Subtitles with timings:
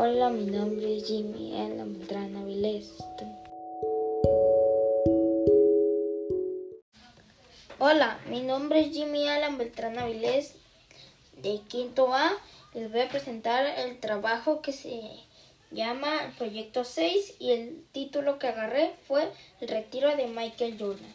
[0.00, 2.88] Hola, mi nombre es Jimmy Alan Beltrán Avilés.
[7.80, 10.54] Hola, mi nombre es Jimmy Alan Beltrán Avilés
[11.42, 12.30] de quinto A.
[12.74, 15.02] Les voy a presentar el trabajo que se
[15.72, 19.28] llama Proyecto 6 y el título que agarré fue
[19.60, 21.12] El retiro de Michael Jordan.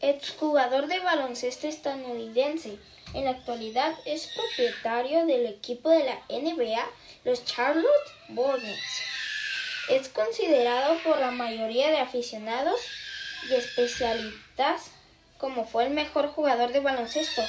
[0.00, 2.78] Exjugador de baloncesto estadounidense.
[3.14, 6.84] En la actualidad es propietario del equipo de la NBA,
[7.22, 7.86] los Charlotte
[8.36, 9.02] Hornets.
[9.88, 12.80] Es considerado por la mayoría de aficionados
[13.48, 14.90] y especialistas
[15.38, 17.42] como fue el mejor jugador de baloncesto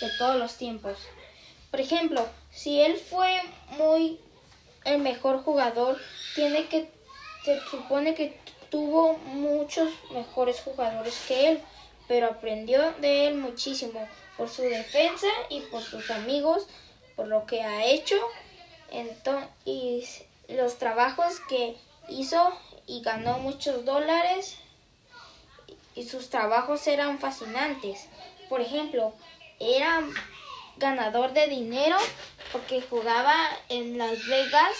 [0.00, 0.98] de todos los tiempos.
[1.70, 3.40] Por ejemplo, si él fue
[3.78, 4.18] muy
[4.84, 6.00] el mejor jugador,
[6.34, 6.90] tiene que
[7.44, 11.60] se supone que tuvo muchos mejores jugadores que él,
[12.08, 16.66] pero aprendió de él muchísimo por su defensa y por sus amigos,
[17.16, 18.16] por lo que ha hecho
[19.64, 20.04] y
[20.48, 21.76] los trabajos que
[22.08, 22.52] hizo
[22.86, 24.56] y ganó muchos dólares
[25.94, 28.06] y sus trabajos eran fascinantes.
[28.48, 29.14] Por ejemplo,
[29.60, 30.02] era
[30.76, 31.96] ganador de dinero
[32.50, 33.34] porque jugaba
[33.68, 34.74] en Las Vegas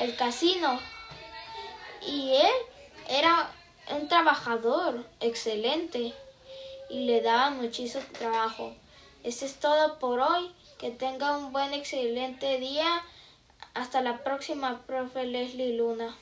[0.00, 0.80] el casino
[2.06, 2.52] y él
[3.08, 3.50] era
[3.90, 6.12] un trabajador excelente
[6.90, 8.74] y le daba muchísimo trabajo.
[9.24, 10.50] Eso es todo por hoy.
[10.78, 12.84] Que tenga un buen, excelente día.
[13.72, 16.14] Hasta la próxima, profe Leslie Luna.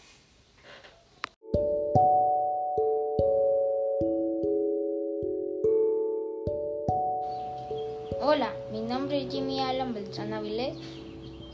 [8.20, 10.76] Hola, mi nombre es Jimmy Alan Beltrán Avilés,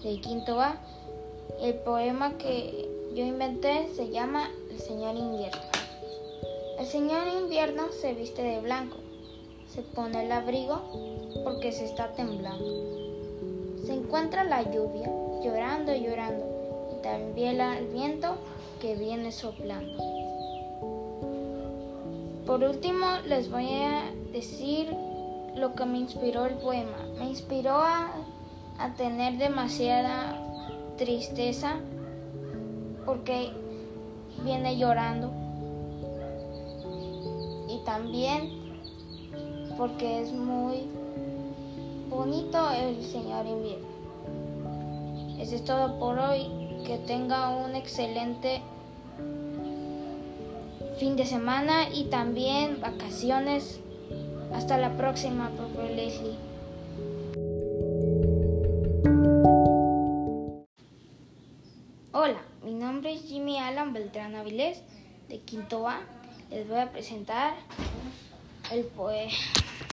[0.03, 0.79] de Quinto A.
[1.63, 5.63] El poema que yo inventé se llama El Señor Invierno.
[6.79, 8.99] El Señor Invierno se viste de blanco,
[9.69, 10.81] se pone el abrigo
[11.45, 12.89] porque se está temblando.
[13.85, 15.11] Se encuentra la lluvia
[15.43, 16.45] llorando llorando
[16.93, 18.37] y también el viento
[18.81, 20.03] que viene soplando.
[22.47, 24.95] Por último les voy a decir
[25.55, 26.97] lo que me inspiró el poema.
[27.19, 28.11] Me inspiró a,
[28.79, 30.39] a tener demasiada
[30.97, 31.77] tristeza
[33.05, 33.51] porque
[34.45, 35.31] viene llorando
[37.69, 38.68] y también
[39.79, 40.89] porque es muy
[42.11, 43.87] bonito el Señor invierno.
[45.41, 46.51] Eso es todo por hoy.
[46.85, 48.63] Que tenga un excelente
[50.99, 53.79] fin de semana y también vacaciones
[54.55, 56.37] hasta la próxima, profe Leslie.
[62.13, 64.83] Hola, mi nombre es Jimmy Alan Beltrán Avilés
[65.29, 66.01] de Quinto A.
[66.51, 67.55] Les voy a presentar
[68.73, 69.33] el poema.